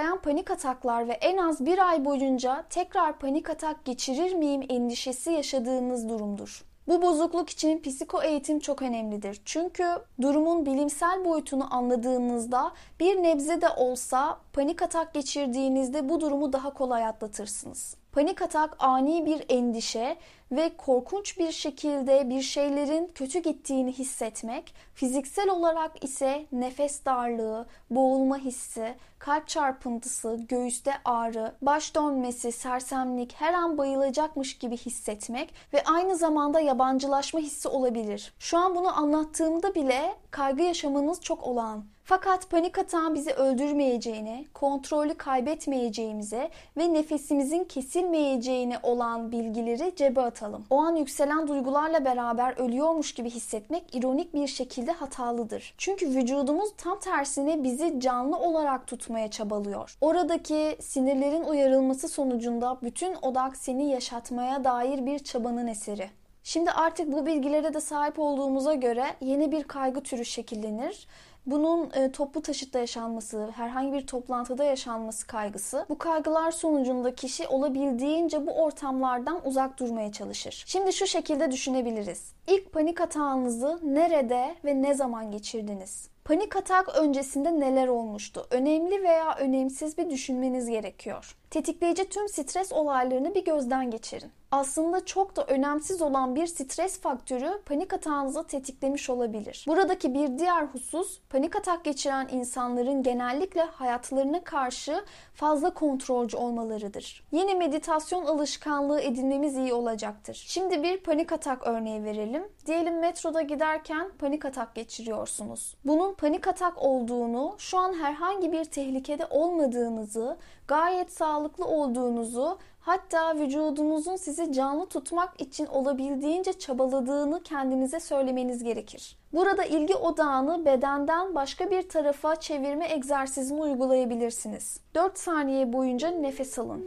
tekrarlayan 0.04 0.22
panik 0.22 0.52
ataklar 0.52 1.08
ve 1.08 1.14
en 1.14 1.38
az 1.38 1.66
bir 1.66 1.90
ay 1.90 2.06
boyunca 2.06 2.64
tekrar 2.70 3.20
panik 3.20 3.50
atak 3.50 3.86
geçirir 3.86 4.34
miyim 4.34 4.62
endişesi 4.70 5.32
yaşadığınız 5.32 6.10
durumdur. 6.10 6.64
Bu 6.88 7.02
bozukluk 7.02 7.50
için 7.50 7.82
psiko 7.82 8.22
eğitim 8.22 8.60
çok 8.60 8.82
önemlidir. 8.82 9.42
Çünkü 9.46 9.86
durumun 10.22 10.66
bilimsel 10.66 11.26
boyutunu 11.26 11.76
anladığınızda 11.76 12.72
bir 13.00 13.24
nebze 13.24 13.62
de 13.62 13.70
olsa 13.70 14.40
panik 14.54 14.82
atak 14.82 15.14
geçirdiğinizde 15.14 16.10
bu 16.10 16.22
durumu 16.22 16.54
daha 16.54 16.74
kolay 16.74 17.06
atlatırsınız. 17.06 17.96
Panik 18.12 18.42
atak 18.42 18.76
ani 18.80 19.26
bir 19.26 19.46
endişe 19.50 20.18
ve 20.56 20.78
korkunç 20.78 21.40
bir 21.40 21.52
şekilde 21.52 22.30
bir 22.30 22.42
şeylerin 22.42 23.12
kötü 23.16 23.40
gittiğini 23.40 23.92
hissetmek, 23.92 24.74
fiziksel 24.94 25.50
olarak 25.50 26.04
ise 26.04 26.46
nefes 26.52 27.06
darlığı, 27.06 27.66
boğulma 27.90 28.38
hissi, 28.38 28.96
kalp 29.20 29.48
çarpıntısı, 29.48 30.40
göğüste 30.50 30.94
ağrı, 31.06 31.56
baş 31.62 31.96
dönmesi, 31.96 32.52
sersemlik, 32.52 33.34
her 33.34 33.54
an 33.54 33.78
bayılacakmış 33.78 34.58
gibi 34.58 34.78
hissetmek 34.78 35.54
ve 35.74 35.84
aynı 35.84 36.18
zamanda 36.18 36.60
yabancılaşma 36.60 37.40
hissi 37.40 37.68
olabilir. 37.68 38.34
Şu 38.40 38.58
an 38.58 38.76
bunu 38.76 38.98
anlattığımda 38.98 39.76
bile 39.76 40.16
kaygı 40.32 40.62
yaşamanız 40.64 41.22
çok 41.22 41.44
olağan. 41.44 41.93
Fakat 42.06 42.50
panik 42.50 42.78
atağın 42.78 43.16
bizi 43.16 43.32
öldürmeyeceğine, 43.32 44.46
kontrolü 44.54 45.14
kaybetmeyeceğimize 45.14 46.50
ve 46.78 46.94
nefesimizin 46.94 47.64
kesilmeyeceğine 47.64 48.80
olan 48.84 49.32
bilgileri 49.32 49.94
cebe 49.96 50.22
atalım. 50.22 50.66
O 50.70 50.78
an 50.78 50.96
yükselen 50.96 51.48
duygularla 51.48 52.06
beraber 52.06 52.58
ölüyormuş 52.58 53.14
gibi 53.14 53.30
hissetmek 53.30 53.96
ironik 53.96 54.34
bir 54.34 54.48
şekilde 54.48 54.92
hatalıdır. 54.92 55.74
Çünkü 55.78 56.08
vücudumuz 56.08 56.70
tam 56.78 57.00
tersine 57.00 57.64
bizi 57.64 58.00
canlı 58.00 58.38
olarak 58.38 58.88
tutmaya 58.88 59.32
çabalıyor. 59.32 59.98
Oradaki 60.02 60.78
sinirlerin 60.82 61.44
uyarılması 61.44 62.10
sonucunda 62.10 62.78
bütün 62.84 63.16
odak 63.22 63.58
seni 63.58 63.90
yaşatmaya 63.90 64.64
dair 64.64 65.06
bir 65.06 65.20
çabanın 65.20 65.68
eseri. 65.68 66.10
Şimdi 66.44 66.72
artık 66.72 67.12
bu 67.12 67.26
bilgilere 67.26 67.74
de 67.74 67.82
sahip 67.82 68.20
olduğumuza 68.20 68.74
göre 68.74 69.06
yeni 69.22 69.52
bir 69.52 69.64
kaygı 69.64 70.02
türü 70.04 70.26
şekillenir 70.26 71.08
bunun 71.46 71.92
e, 71.92 72.12
toplu 72.12 72.42
taşıtta 72.42 72.80
yaşanması, 72.80 73.50
herhangi 73.56 73.94
bir 73.94 74.08
toplantıda 74.08 74.64
yaşanması 74.64 75.28
kaygısı. 75.28 75.86
Bu 75.90 75.98
kaygılar 75.98 76.52
sonucunda 76.52 77.16
kişi 77.16 77.48
olabildiğince 77.48 78.48
bu 78.48 78.52
ortamlardan 78.52 79.48
uzak 79.48 79.80
durmaya 79.80 80.12
çalışır. 80.12 80.64
Şimdi 80.68 80.94
şu 80.94 81.08
şekilde 81.08 81.52
düşünebiliriz. 81.52 82.34
İlk 82.48 82.72
panik 82.72 83.02
atağınızı 83.02 83.80
nerede 83.84 84.56
ve 84.66 84.82
ne 84.82 84.94
zaman 84.94 85.32
geçirdiniz? 85.32 86.14
Panik 86.26 86.56
atak 86.56 86.96
öncesinde 86.96 87.60
neler 87.60 87.88
olmuştu? 87.88 88.48
Önemli 88.52 89.04
veya 89.04 89.36
önemsiz 89.36 89.98
bir 89.98 90.10
düşünmeniz 90.10 90.70
gerekiyor. 90.70 91.36
Tetikleyici 91.54 92.10
tüm 92.10 92.30
stres 92.30 92.72
olaylarını 92.72 93.36
bir 93.36 93.46
gözden 93.46 93.92
geçirin. 93.92 94.32
Aslında 94.52 95.06
çok 95.06 95.36
da 95.36 95.46
önemsiz 95.46 96.02
olan 96.02 96.36
bir 96.36 96.48
stres 96.48 97.02
faktörü 97.02 97.62
panik 97.66 97.94
atağınızı 97.94 98.44
tetiklemiş 98.44 99.10
olabilir. 99.10 99.66
Buradaki 99.68 100.14
bir 100.14 100.40
diğer 100.40 100.64
husus 100.64 101.20
panik 101.30 101.56
atak 101.56 101.84
geçiren 101.84 102.28
insanların 102.32 103.04
genellikle 103.04 103.62
hayatlarına 103.62 104.44
karşı 104.44 105.04
fazla 105.34 105.74
kontrolcü 105.74 106.38
olmalarıdır. 106.38 107.24
Yine 107.32 107.54
meditasyon 107.54 108.26
alışkanlığı 108.26 109.02
edinmemiz 109.02 109.58
iyi 109.58 109.74
olacaktır. 109.74 110.44
Şimdi 110.48 110.84
bir 110.84 110.98
panik 110.98 111.32
atak 111.32 111.68
örneği 111.68 112.04
verelim. 112.04 112.44
Diyelim 112.66 113.00
metroda 113.00 113.42
giderken 113.42 114.12
panik 114.20 114.46
atak 114.46 114.76
geçiriyorsunuz. 114.76 115.76
Bunun 115.86 116.14
panik 116.14 116.48
atak 116.48 116.78
olduğunu, 116.78 117.56
şu 117.58 117.78
an 117.78 117.94
herhangi 117.94 118.52
bir 118.52 118.66
tehlikede 118.66 119.26
olmadığınızı, 119.26 120.38
gayet 120.68 121.12
sağlıklı 121.12 121.43
olduğunuzu 121.66 122.58
Hatta 122.86 123.36
vücudunuzun 123.36 124.16
sizi 124.16 124.54
canlı 124.54 124.86
tutmak 124.86 125.42
için 125.42 125.66
olabildiğince 125.66 126.54
çabaladığını 126.54 127.44
kendinize 127.44 128.00
söylemeniz 128.00 128.64
gerekir. 128.64 129.18
Burada 129.34 129.64
ilgi 129.64 129.96
odağını 129.96 130.66
bedenden 130.66 131.36
başka 131.36 131.72
bir 131.72 131.90
tarafa 131.90 132.36
çevirme 132.36 132.92
egzersizini 132.92 133.62
uygulayabilirsiniz. 133.62 134.80
4 134.96 135.18
saniye 135.18 135.74
boyunca 135.74 136.12
nefes 136.12 136.60
alın. 136.60 136.86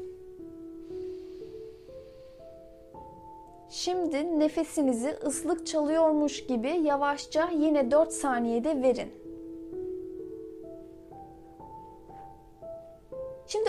Şimdi 3.70 4.40
nefesinizi 4.40 5.16
ıslık 5.26 5.66
çalıyormuş 5.66 6.46
gibi 6.46 6.70
yavaşça 6.70 7.48
yine 7.58 7.90
4 7.90 8.12
saniyede 8.12 8.82
verin. 8.82 9.25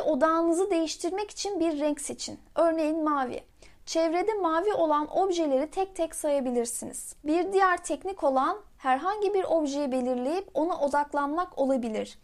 Odağınızı 0.08 0.72
değiştirmek 0.72 1.32
için 1.32 1.60
bir 1.60 1.80
renk 1.80 2.02
seçin. 2.02 2.40
Örneğin 2.56 3.04
mavi. 3.04 3.44
Çevrede 3.86 4.34
mavi 4.34 4.74
olan 4.74 5.18
objeleri 5.18 5.72
tek 5.72 5.96
tek 5.96 6.16
sayabilirsiniz. 6.16 7.16
Bir 7.24 7.54
diğer 7.54 7.84
teknik 7.84 8.24
olan 8.24 8.58
herhangi 8.78 9.34
bir 9.34 9.44
objeyi 9.44 9.92
belirleyip 9.92 10.50
ona 10.54 10.80
odaklanmak 10.80 11.60
olabilir. 11.60 12.20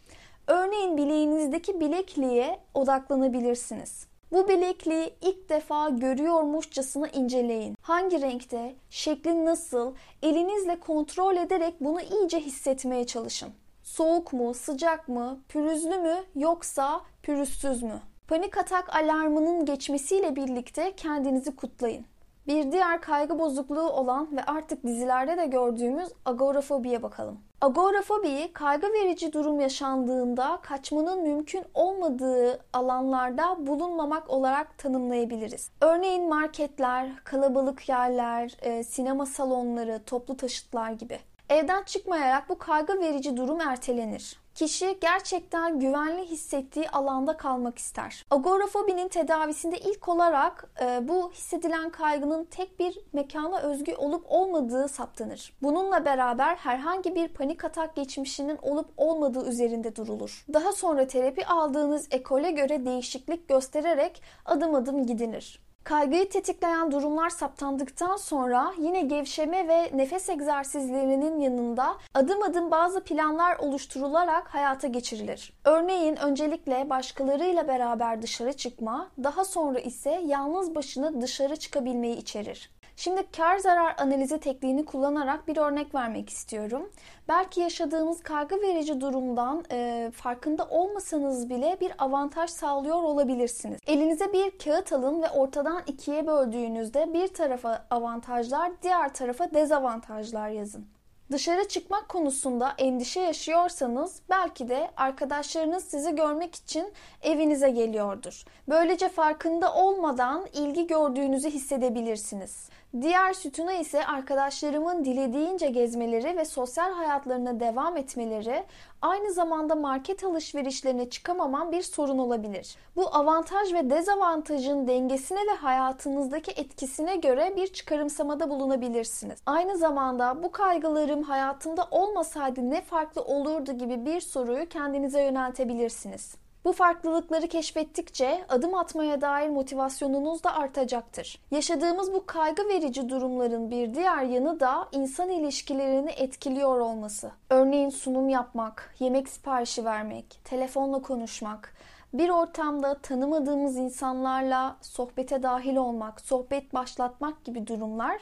Örneğin 0.46 0.96
bileğinizdeki 0.96 1.80
bilekliğe 1.80 2.60
odaklanabilirsiniz. 2.74 4.06
Bu 4.32 4.48
bilekliği 4.48 5.14
ilk 5.20 5.48
defa 5.48 5.88
görüyormuşçasına 5.88 7.08
inceleyin. 7.08 7.76
Hangi 7.82 8.20
renkte, 8.20 8.74
şekli 8.90 9.44
nasıl, 9.44 9.94
elinizle 10.22 10.80
kontrol 10.80 11.36
ederek 11.36 11.74
bunu 11.80 12.00
iyice 12.00 12.40
hissetmeye 12.40 13.06
çalışın. 13.06 13.48
Soğuk 13.84 14.32
mu, 14.32 14.54
sıcak 14.54 15.08
mı, 15.08 15.40
pürüzlü 15.48 15.98
mü 15.98 16.16
yoksa 16.34 17.00
pürüzsüz 17.22 17.82
mü? 17.82 18.00
Panik 18.28 18.58
atak 18.58 18.96
alarmının 18.96 19.64
geçmesiyle 19.64 20.36
birlikte 20.36 20.96
kendinizi 20.96 21.56
kutlayın. 21.56 22.04
Bir 22.46 22.72
diğer 22.72 23.00
kaygı 23.00 23.38
bozukluğu 23.38 23.90
olan 23.90 24.36
ve 24.36 24.44
artık 24.44 24.84
dizilerde 24.84 25.36
de 25.36 25.46
gördüğümüz 25.46 26.08
agorafobiye 26.24 27.02
bakalım. 27.02 27.38
Agorafobiyi 27.60 28.52
kaygı 28.52 28.92
verici 28.92 29.32
durum 29.32 29.60
yaşandığında 29.60 30.58
kaçmanın 30.62 31.22
mümkün 31.22 31.64
olmadığı 31.74 32.60
alanlarda 32.72 33.66
bulunmamak 33.66 34.30
olarak 34.30 34.78
tanımlayabiliriz. 34.78 35.70
Örneğin 35.80 36.28
marketler, 36.28 37.10
kalabalık 37.24 37.88
yerler, 37.88 38.56
e, 38.62 38.84
sinema 38.84 39.26
salonları, 39.26 40.00
toplu 40.06 40.36
taşıtlar 40.36 40.90
gibi. 40.90 41.18
Evden 41.48 41.82
çıkmayarak 41.82 42.48
bu 42.48 42.58
kaygı 42.58 43.00
verici 43.00 43.36
durum 43.36 43.60
ertelenir. 43.60 44.44
Kişi 44.54 44.98
gerçekten 45.00 45.80
güvenli 45.80 46.24
hissettiği 46.24 46.90
alanda 46.90 47.36
kalmak 47.36 47.78
ister. 47.78 48.26
Agorafobinin 48.30 49.08
tedavisinde 49.08 49.78
ilk 49.78 50.08
olarak 50.08 50.70
e, 50.80 51.08
bu 51.08 51.32
hissedilen 51.32 51.90
kaygının 51.90 52.44
tek 52.44 52.78
bir 52.78 52.98
mekana 53.12 53.58
özgü 53.58 53.94
olup 53.94 54.24
olmadığı 54.28 54.88
saptanır. 54.88 55.52
Bununla 55.62 56.04
beraber 56.04 56.56
herhangi 56.56 57.14
bir 57.14 57.28
panik 57.28 57.64
atak 57.64 57.96
geçmişinin 57.96 58.58
olup 58.62 58.88
olmadığı 58.96 59.48
üzerinde 59.48 59.96
durulur. 59.96 60.44
Daha 60.52 60.72
sonra 60.72 61.06
terapi 61.06 61.46
aldığınız 61.46 62.08
ekole 62.10 62.50
göre 62.50 62.84
değişiklik 62.84 63.48
göstererek 63.48 64.22
adım 64.44 64.74
adım 64.74 65.06
gidilir. 65.06 65.64
Kaygıyı 65.84 66.28
tetikleyen 66.28 66.92
durumlar 66.92 67.30
saptandıktan 67.30 68.16
sonra 68.16 68.72
yine 68.78 69.02
gevşeme 69.02 69.68
ve 69.68 69.90
nefes 69.94 70.28
egzersizlerinin 70.28 71.40
yanında 71.40 71.96
adım 72.14 72.42
adım 72.42 72.70
bazı 72.70 73.04
planlar 73.04 73.56
oluşturularak 73.58 74.54
hayata 74.54 74.88
geçirilir. 74.88 75.52
Örneğin 75.64 76.16
öncelikle 76.16 76.90
başkalarıyla 76.90 77.68
beraber 77.68 78.22
dışarı 78.22 78.52
çıkma, 78.52 79.10
daha 79.24 79.44
sonra 79.44 79.78
ise 79.78 80.22
yalnız 80.26 80.74
başına 80.74 81.20
dışarı 81.22 81.56
çıkabilmeyi 81.56 82.16
içerir. 82.16 82.70
Şimdi 82.96 83.30
kar 83.36 83.58
zarar 83.58 83.94
analizi 83.98 84.40
tekniğini 84.40 84.84
kullanarak 84.84 85.48
bir 85.48 85.56
örnek 85.56 85.94
vermek 85.94 86.30
istiyorum. 86.30 86.92
Belki 87.28 87.60
yaşadığınız 87.60 88.22
kaygı 88.22 88.60
verici 88.62 89.00
durumdan 89.00 89.64
e, 89.70 90.10
farkında 90.14 90.64
olmasanız 90.64 91.50
bile 91.50 91.76
bir 91.80 91.92
avantaj 91.98 92.50
sağlıyor 92.50 93.02
olabilirsiniz. 93.02 93.80
Elinize 93.86 94.32
bir 94.32 94.58
kağıt 94.58 94.92
alın 94.92 95.22
ve 95.22 95.30
ortadan 95.30 95.82
ikiye 95.86 96.26
böldüğünüzde 96.26 97.12
bir 97.12 97.28
tarafa 97.28 97.86
avantajlar, 97.90 98.72
diğer 98.82 99.14
tarafa 99.14 99.54
dezavantajlar 99.54 100.48
yazın. 100.48 100.86
Dışarı 101.32 101.68
çıkmak 101.68 102.08
konusunda 102.08 102.74
endişe 102.78 103.20
yaşıyorsanız 103.20 104.20
belki 104.30 104.68
de 104.68 104.90
arkadaşlarınız 104.96 105.84
sizi 105.84 106.14
görmek 106.14 106.54
için 106.54 106.92
evinize 107.22 107.70
geliyordur. 107.70 108.44
Böylece 108.68 109.08
farkında 109.08 109.74
olmadan 109.74 110.46
ilgi 110.52 110.86
gördüğünüzü 110.86 111.50
hissedebilirsiniz. 111.50 112.68
Diğer 113.00 113.32
sütuna 113.32 113.72
ise 113.72 114.06
arkadaşlarımın 114.06 115.04
dilediğince 115.04 115.68
gezmeleri 115.68 116.36
ve 116.36 116.44
sosyal 116.44 116.92
hayatlarına 116.92 117.60
devam 117.60 117.96
etmeleri 117.96 118.64
aynı 119.02 119.32
zamanda 119.32 119.74
market 119.74 120.24
alışverişlerine 120.24 121.10
çıkamamam 121.10 121.72
bir 121.72 121.82
sorun 121.82 122.18
olabilir. 122.18 122.76
Bu 122.96 123.14
avantaj 123.14 123.72
ve 123.72 123.90
dezavantajın 123.90 124.86
dengesine 124.86 125.38
ve 125.38 125.54
hayatınızdaki 125.54 126.50
etkisine 126.50 127.16
göre 127.16 127.52
bir 127.56 127.66
çıkarımsamada 127.66 128.50
bulunabilirsiniz. 128.50 129.38
Aynı 129.46 129.78
zamanda 129.78 130.42
bu 130.42 130.52
kaygılarım 130.52 131.22
hayatımda 131.22 131.88
olmasaydı 131.90 132.70
ne 132.70 132.80
farklı 132.80 133.22
olurdu 133.22 133.72
gibi 133.72 134.06
bir 134.06 134.20
soruyu 134.20 134.68
kendinize 134.68 135.22
yöneltebilirsiniz. 135.22 136.43
Bu 136.64 136.72
farklılıkları 136.72 137.48
keşfettikçe 137.48 138.44
adım 138.48 138.74
atmaya 138.74 139.20
dair 139.20 139.48
motivasyonunuz 139.48 140.44
da 140.44 140.54
artacaktır. 140.54 141.38
Yaşadığımız 141.50 142.12
bu 142.12 142.26
kaygı 142.26 142.68
verici 142.68 143.08
durumların 143.08 143.70
bir 143.70 143.94
diğer 143.94 144.22
yanı 144.22 144.60
da 144.60 144.88
insan 144.92 145.30
ilişkilerini 145.30 146.10
etkiliyor 146.10 146.78
olması. 146.78 147.30
Örneğin 147.50 147.90
sunum 147.90 148.28
yapmak, 148.28 148.94
yemek 148.98 149.28
siparişi 149.28 149.84
vermek, 149.84 150.40
telefonla 150.44 151.02
konuşmak, 151.02 151.74
bir 152.14 152.28
ortamda 152.28 152.98
tanımadığımız 152.98 153.76
insanlarla 153.76 154.76
sohbete 154.80 155.42
dahil 155.42 155.76
olmak, 155.76 156.20
sohbet 156.20 156.74
başlatmak 156.74 157.44
gibi 157.44 157.66
durumlar 157.66 158.20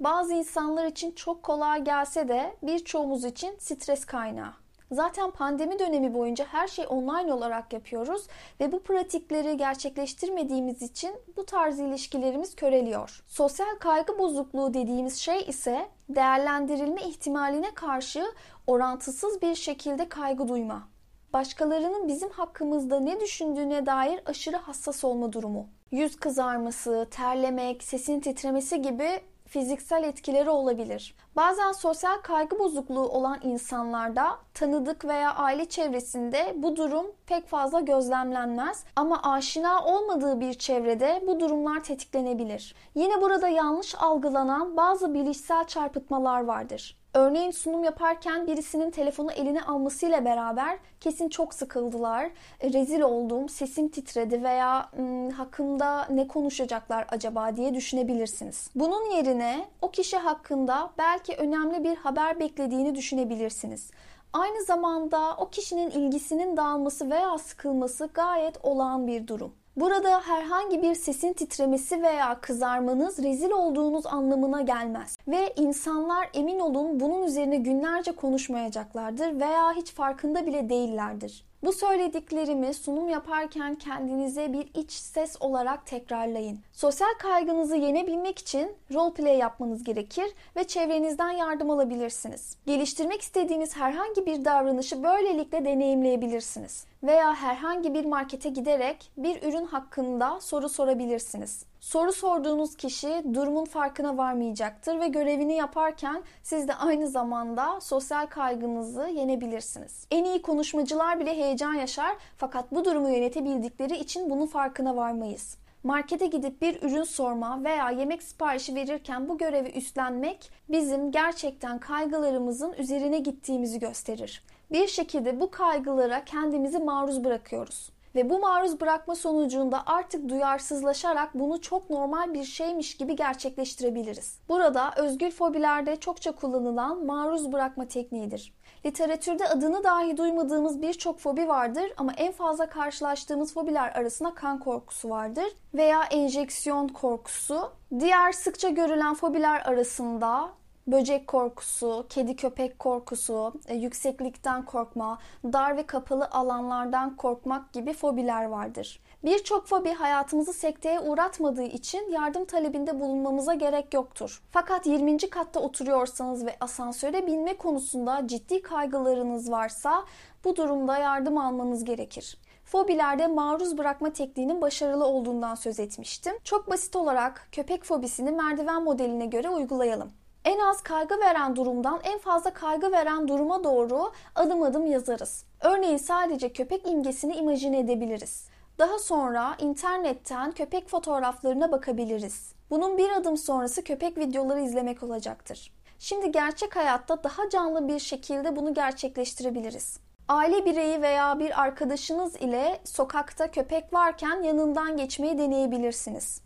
bazı 0.00 0.32
insanlar 0.32 0.84
için 0.84 1.12
çok 1.12 1.42
kolay 1.42 1.84
gelse 1.84 2.28
de 2.28 2.56
birçoğumuz 2.62 3.24
için 3.24 3.56
stres 3.58 4.04
kaynağı. 4.04 4.61
Zaten 4.92 5.30
pandemi 5.30 5.78
dönemi 5.78 6.14
boyunca 6.14 6.44
her 6.44 6.68
şey 6.68 6.86
online 6.88 7.32
olarak 7.32 7.72
yapıyoruz 7.72 8.26
ve 8.60 8.72
bu 8.72 8.82
pratikleri 8.82 9.56
gerçekleştirmediğimiz 9.56 10.82
için 10.82 11.14
bu 11.36 11.46
tarz 11.46 11.80
ilişkilerimiz 11.80 12.56
köreliyor. 12.56 13.24
Sosyal 13.26 13.76
kaygı 13.80 14.18
bozukluğu 14.18 14.74
dediğimiz 14.74 15.16
şey 15.16 15.40
ise 15.40 15.88
değerlendirilme 16.08 17.02
ihtimaline 17.02 17.74
karşı 17.74 18.24
orantısız 18.66 19.42
bir 19.42 19.54
şekilde 19.54 20.08
kaygı 20.08 20.48
duyma. 20.48 20.88
Başkalarının 21.32 22.08
bizim 22.08 22.30
hakkımızda 22.30 23.00
ne 23.00 23.20
düşündüğüne 23.20 23.86
dair 23.86 24.20
aşırı 24.26 24.56
hassas 24.56 25.04
olma 25.04 25.32
durumu. 25.32 25.68
Yüz 25.90 26.16
kızarması, 26.16 27.08
terlemek, 27.10 27.82
sesin 27.82 28.20
titremesi 28.20 28.82
gibi 28.82 29.20
fiziksel 29.46 30.04
etkileri 30.04 30.50
olabilir. 30.50 31.14
Bazen 31.36 31.72
sosyal 31.72 32.18
kaygı 32.18 32.58
bozukluğu 32.58 33.08
olan 33.08 33.40
insanlarda 33.42 34.38
tanıdık 34.54 35.04
veya 35.04 35.34
aile 35.34 35.64
çevresinde 35.64 36.54
bu 36.56 36.76
durum 36.76 37.06
pek 37.26 37.46
fazla 37.46 37.80
gözlemlenmez 37.80 38.84
ama 38.96 39.22
aşina 39.22 39.84
olmadığı 39.84 40.40
bir 40.40 40.54
çevrede 40.54 41.22
bu 41.26 41.40
durumlar 41.40 41.84
tetiklenebilir. 41.84 42.74
Yine 42.94 43.20
burada 43.20 43.48
yanlış 43.48 43.94
algılanan 43.94 44.76
bazı 44.76 45.14
bilişsel 45.14 45.64
çarpıtmalar 45.64 46.44
vardır. 46.44 47.02
Örneğin 47.14 47.50
sunum 47.50 47.84
yaparken 47.84 48.46
birisinin 48.46 48.90
telefonu 48.90 49.32
eline 49.32 49.62
almasıyla 49.62 50.24
beraber 50.24 50.78
kesin 51.00 51.28
çok 51.28 51.54
sıkıldılar, 51.54 52.30
e, 52.60 52.72
rezil 52.72 53.00
oldum, 53.00 53.48
sesim 53.48 53.88
titredi 53.88 54.42
veya 54.42 54.90
hakkında 55.36 56.06
ne 56.10 56.28
konuşacaklar 56.28 57.06
acaba 57.08 57.56
diye 57.56 57.74
düşünebilirsiniz. 57.74 58.70
Bunun 58.74 59.10
yerine 59.10 59.68
o 59.82 59.90
kişi 59.90 60.16
hakkında 60.16 60.90
belki 60.98 61.21
önemli 61.30 61.84
bir 61.84 61.96
haber 61.96 62.40
beklediğini 62.40 62.94
düşünebilirsiniz. 62.94 63.90
Aynı 64.32 64.64
zamanda 64.64 65.34
o 65.36 65.50
kişinin 65.50 65.90
ilgisinin 65.90 66.56
dağılması 66.56 67.10
veya 67.10 67.38
sıkılması 67.38 68.10
gayet 68.14 68.58
olağan 68.62 69.06
bir 69.06 69.26
durum. 69.26 69.52
Burada 69.76 70.20
herhangi 70.20 70.82
bir 70.82 70.94
sesin 70.94 71.32
titremesi 71.32 72.02
veya 72.02 72.40
kızarmanız 72.40 73.18
rezil 73.18 73.50
olduğunuz 73.50 74.06
anlamına 74.06 74.60
gelmez. 74.60 75.18
Ve 75.28 75.52
insanlar 75.56 76.30
emin 76.34 76.60
olun 76.60 77.00
bunun 77.00 77.22
üzerine 77.22 77.56
günlerce 77.56 78.12
konuşmayacaklardır 78.12 79.40
veya 79.40 79.72
hiç 79.72 79.92
farkında 79.92 80.46
bile 80.46 80.68
değillerdir. 80.68 81.51
Bu 81.62 81.72
söylediklerimi 81.72 82.74
sunum 82.74 83.08
yaparken 83.08 83.74
kendinize 83.74 84.52
bir 84.52 84.68
iç 84.74 84.92
ses 84.92 85.36
olarak 85.40 85.86
tekrarlayın. 85.86 86.58
Sosyal 86.72 87.14
kaygınızı 87.18 87.76
yenebilmek 87.76 88.38
için 88.38 88.72
roleplay 88.92 89.38
yapmanız 89.38 89.84
gerekir 89.84 90.26
ve 90.56 90.64
çevrenizden 90.64 91.30
yardım 91.30 91.70
alabilirsiniz. 91.70 92.56
Geliştirmek 92.66 93.20
istediğiniz 93.20 93.76
herhangi 93.76 94.26
bir 94.26 94.44
davranışı 94.44 95.02
böylelikle 95.02 95.64
deneyimleyebilirsiniz. 95.64 96.86
Veya 97.02 97.34
herhangi 97.34 97.94
bir 97.94 98.04
markete 98.04 98.48
giderek 98.48 99.10
bir 99.16 99.42
ürün 99.42 99.66
hakkında 99.66 100.40
soru 100.40 100.68
sorabilirsiniz. 100.68 101.64
Soru 101.80 102.12
sorduğunuz 102.12 102.76
kişi 102.76 103.22
durumun 103.34 103.64
farkına 103.64 104.16
varmayacaktır 104.16 105.00
ve 105.00 105.08
görevini 105.08 105.56
yaparken 105.56 106.22
siz 106.42 106.68
de 106.68 106.74
aynı 106.74 107.08
zamanda 107.08 107.80
sosyal 107.80 108.26
kaygınızı 108.26 109.08
yenebilirsiniz. 109.14 110.06
En 110.10 110.24
iyi 110.24 110.42
konuşmacılar 110.42 111.20
bile 111.20 111.36
heyecan 111.36 111.74
yaşar 111.74 112.16
fakat 112.36 112.72
bu 112.72 112.84
durumu 112.84 113.08
yönetebildikleri 113.10 113.96
için 113.96 114.30
bunun 114.30 114.46
farkına 114.46 114.96
varmayız. 114.96 115.56
Markete 115.84 116.26
gidip 116.26 116.62
bir 116.62 116.82
ürün 116.82 117.02
sorma 117.02 117.64
veya 117.64 117.90
yemek 117.90 118.22
siparişi 118.22 118.74
verirken 118.74 119.28
bu 119.28 119.38
görevi 119.38 119.68
üstlenmek 119.68 120.50
bizim 120.68 121.10
gerçekten 121.10 121.78
kaygılarımızın 121.78 122.72
üzerine 122.72 123.18
gittiğimizi 123.18 123.78
gösterir. 123.78 124.44
Bir 124.72 124.86
şekilde 124.86 125.40
bu 125.40 125.50
kaygılara 125.50 126.24
kendimizi 126.24 126.78
maruz 126.78 127.24
bırakıyoruz. 127.24 127.90
Ve 128.14 128.30
bu 128.30 128.38
maruz 128.38 128.80
bırakma 128.80 129.14
sonucunda 129.14 129.82
artık 129.86 130.28
duyarsızlaşarak 130.28 131.34
bunu 131.34 131.60
çok 131.60 131.90
normal 131.90 132.34
bir 132.34 132.44
şeymiş 132.44 132.96
gibi 132.96 133.16
gerçekleştirebiliriz. 133.16 134.38
Burada 134.48 134.92
özgül 134.96 135.30
fobilerde 135.30 135.96
çokça 135.96 136.32
kullanılan 136.32 137.06
maruz 137.06 137.52
bırakma 137.52 137.88
tekniğidir. 137.88 138.52
Literatürde 138.86 139.48
adını 139.48 139.84
dahi 139.84 140.16
duymadığımız 140.16 140.82
birçok 140.82 141.18
fobi 141.18 141.48
vardır 141.48 141.92
ama 141.96 142.12
en 142.12 142.32
fazla 142.32 142.66
karşılaştığımız 142.66 143.54
fobiler 143.54 143.92
arasında 143.92 144.34
kan 144.34 144.58
korkusu 144.58 145.10
vardır 145.10 145.46
veya 145.74 146.04
enjeksiyon 146.04 146.88
korkusu. 146.88 147.72
Diğer 148.00 148.32
sıkça 148.32 148.68
görülen 148.68 149.14
fobiler 149.14 149.60
arasında 149.60 150.50
böcek 150.86 151.26
korkusu, 151.26 152.06
kedi 152.08 152.36
köpek 152.36 152.78
korkusu, 152.78 153.52
e, 153.68 153.74
yükseklikten 153.74 154.64
korkma, 154.64 155.18
dar 155.44 155.76
ve 155.76 155.86
kapalı 155.86 156.28
alanlardan 156.30 157.16
korkmak 157.16 157.72
gibi 157.72 157.92
fobiler 157.92 158.44
vardır. 158.44 159.00
Birçok 159.24 159.66
fobi 159.66 159.92
hayatımızı 159.92 160.52
sekteye 160.52 161.00
uğratmadığı 161.00 161.62
için 161.62 162.10
yardım 162.10 162.44
talebinde 162.44 163.00
bulunmamıza 163.00 163.54
gerek 163.54 163.94
yoktur. 163.94 164.42
Fakat 164.50 164.86
20. 164.86 165.18
katta 165.18 165.60
oturuyorsanız 165.60 166.46
ve 166.46 166.56
asansöre 166.60 167.26
binme 167.26 167.56
konusunda 167.56 168.26
ciddi 168.26 168.62
kaygılarınız 168.62 169.50
varsa 169.50 170.04
bu 170.44 170.56
durumda 170.56 170.98
yardım 170.98 171.38
almanız 171.38 171.84
gerekir. 171.84 172.38
Fobilerde 172.64 173.26
maruz 173.26 173.78
bırakma 173.78 174.12
tekniğinin 174.12 174.60
başarılı 174.60 175.06
olduğundan 175.06 175.54
söz 175.54 175.80
etmiştim. 175.80 176.32
Çok 176.44 176.70
basit 176.70 176.96
olarak 176.96 177.48
köpek 177.52 177.84
fobisini 177.84 178.30
merdiven 178.30 178.82
modeline 178.82 179.26
göre 179.26 179.50
uygulayalım 179.50 180.12
en 180.44 180.58
az 180.58 180.82
kaygı 180.82 181.20
veren 181.20 181.56
durumdan 181.56 182.00
en 182.04 182.18
fazla 182.18 182.54
kaygı 182.54 182.92
veren 182.92 183.28
duruma 183.28 183.64
doğru 183.64 184.12
adım 184.34 184.62
adım 184.62 184.86
yazarız. 184.86 185.44
Örneğin 185.60 185.96
sadece 185.96 186.52
köpek 186.52 186.86
imgesini 186.86 187.36
imajine 187.36 187.78
edebiliriz. 187.78 188.48
Daha 188.78 188.98
sonra 188.98 189.56
internetten 189.58 190.52
köpek 190.52 190.88
fotoğraflarına 190.88 191.72
bakabiliriz. 191.72 192.54
Bunun 192.70 192.98
bir 192.98 193.10
adım 193.10 193.36
sonrası 193.36 193.84
köpek 193.84 194.18
videoları 194.18 194.60
izlemek 194.60 195.02
olacaktır. 195.02 195.72
Şimdi 195.98 196.32
gerçek 196.32 196.76
hayatta 196.76 197.24
daha 197.24 197.48
canlı 197.50 197.88
bir 197.88 197.98
şekilde 197.98 198.56
bunu 198.56 198.74
gerçekleştirebiliriz. 198.74 199.98
Aile 200.28 200.64
bireyi 200.64 201.02
veya 201.02 201.38
bir 201.38 201.62
arkadaşınız 201.62 202.36
ile 202.36 202.80
sokakta 202.84 203.50
köpek 203.50 203.92
varken 203.92 204.42
yanından 204.42 204.96
geçmeyi 204.96 205.38
deneyebilirsiniz. 205.38 206.40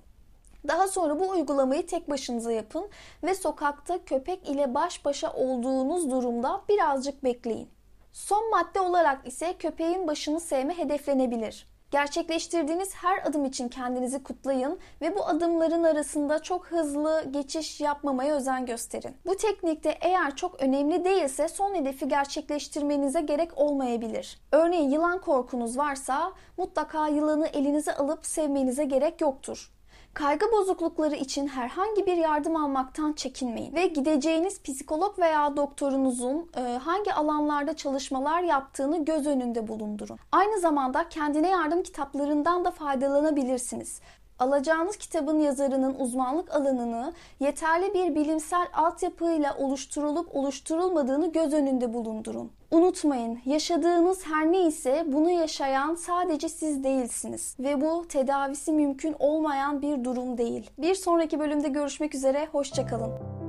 Daha 0.69 0.89
sonra 0.89 1.21
bu 1.21 1.29
uygulamayı 1.29 1.87
tek 1.87 2.11
başınıza 2.11 2.53
yapın 2.53 2.89
ve 3.25 3.35
sokakta 3.35 4.05
köpek 4.05 4.49
ile 4.49 4.75
baş 4.75 5.05
başa 5.05 5.33
olduğunuz 5.33 6.11
durumda 6.11 6.63
birazcık 6.69 7.25
bekleyin. 7.25 7.69
Son 8.13 8.51
madde 8.51 8.81
olarak 8.81 9.27
ise 9.27 9.55
köpeğin 9.59 10.07
başını 10.07 10.41
sevme 10.41 10.79
hedeflenebilir. 10.79 11.77
Gerçekleştirdiğiniz 11.91 12.95
her 12.95 13.27
adım 13.27 13.45
için 13.45 13.69
kendinizi 13.69 14.23
kutlayın 14.23 14.79
ve 15.01 15.17
bu 15.17 15.27
adımların 15.27 15.85
arasında 15.85 16.43
çok 16.43 16.67
hızlı 16.67 17.25
geçiş 17.31 17.81
yapmamaya 17.81 18.35
özen 18.35 18.67
gösterin. 18.67 19.17
Bu 19.27 19.37
teknikte 19.37 19.99
eğer 20.01 20.37
çok 20.37 20.63
önemli 20.63 21.05
değilse 21.05 21.49
son 21.49 21.75
hedefi 21.75 22.09
gerçekleştirmenize 22.09 23.21
gerek 23.21 23.59
olmayabilir. 23.59 24.41
Örneğin 24.53 24.91
yılan 24.91 25.21
korkunuz 25.21 25.79
varsa 25.79 26.33
mutlaka 26.57 27.09
yılanı 27.09 27.47
elinize 27.47 27.95
alıp 27.95 28.27
sevmenize 28.27 28.85
gerek 28.85 29.21
yoktur. 29.21 29.76
Kaygı 30.17 30.53
bozuklukları 30.53 31.15
için 31.15 31.47
herhangi 31.47 32.07
bir 32.07 32.17
yardım 32.17 32.57
almaktan 32.57 33.13
çekinmeyin 33.13 33.75
ve 33.75 33.87
gideceğiniz 33.87 34.63
psikolog 34.63 35.19
veya 35.19 35.57
doktorunuzun 35.57 36.51
e, 36.57 36.61
hangi 36.61 37.13
alanlarda 37.13 37.77
çalışmalar 37.77 38.43
yaptığını 38.43 39.05
göz 39.05 39.27
önünde 39.27 39.69
bulundurun. 39.69 40.19
Aynı 40.33 40.61
zamanda 40.61 41.09
kendine 41.09 41.51
yardım 41.51 41.83
kitaplarından 41.83 42.65
da 42.65 42.71
faydalanabilirsiniz. 42.71 44.01
Alacağınız 44.39 44.97
kitabın 44.97 45.39
yazarının 45.39 45.95
uzmanlık 45.95 46.55
alanını 46.55 47.13
yeterli 47.41 47.95
bir 47.95 48.15
bilimsel 48.15 48.67
altyapıyla 48.73 49.57
oluşturulup 49.59 50.37
oluşturulmadığını 50.37 51.33
göz 51.33 51.53
önünde 51.53 51.95
bulundurun. 51.95 52.51
Unutmayın, 52.71 53.39
yaşadığınız 53.45 54.27
her 54.27 54.53
neyse 54.53 55.05
bunu 55.07 55.31
yaşayan 55.31 55.95
sadece 55.95 56.49
siz 56.49 56.85
değilsiniz 56.85 57.57
ve 57.61 57.81
bu 57.81 58.09
tedavisi 58.09 58.73
mümkün 58.73 59.17
olmayan 59.19 59.83
bir 59.83 60.05
durum 60.05 60.39
değil. 60.39 60.71
Bir 60.79 60.95
sonraki 60.95 61.39
bölümde 61.39 61.69
görüşmek 61.69 62.15
üzere, 62.15 62.49
hoşçakalın. 62.53 63.46